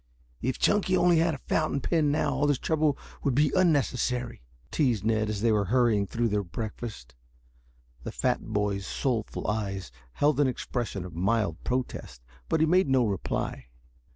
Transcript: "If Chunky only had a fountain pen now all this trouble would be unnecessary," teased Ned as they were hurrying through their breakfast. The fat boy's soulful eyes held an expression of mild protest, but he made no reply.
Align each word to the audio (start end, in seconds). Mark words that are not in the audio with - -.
"If 0.41 0.57
Chunky 0.57 0.97
only 0.97 1.19
had 1.19 1.35
a 1.35 1.45
fountain 1.45 1.79
pen 1.79 2.09
now 2.09 2.33
all 2.33 2.47
this 2.47 2.57
trouble 2.57 2.97
would 3.23 3.35
be 3.35 3.51
unnecessary," 3.55 4.41
teased 4.71 5.05
Ned 5.05 5.29
as 5.29 5.41
they 5.43 5.51
were 5.51 5.65
hurrying 5.65 6.07
through 6.07 6.29
their 6.29 6.41
breakfast. 6.43 7.13
The 8.01 8.11
fat 8.11 8.41
boy's 8.41 8.87
soulful 8.87 9.45
eyes 9.47 9.91
held 10.13 10.39
an 10.39 10.47
expression 10.47 11.05
of 11.05 11.13
mild 11.13 11.63
protest, 11.63 12.23
but 12.49 12.61
he 12.61 12.65
made 12.65 12.89
no 12.89 13.05
reply. 13.05 13.67